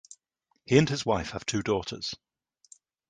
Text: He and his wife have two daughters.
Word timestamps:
He 0.65 0.79
and 0.79 0.89
his 0.89 1.05
wife 1.05 1.29
have 1.29 1.45
two 1.45 1.61
daughters. 1.61 2.15